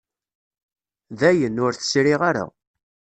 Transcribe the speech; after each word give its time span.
Dayen, 1.19 1.61
ur 1.65 1.73
t-sriɣ 1.75 2.21
ara. 2.29 2.45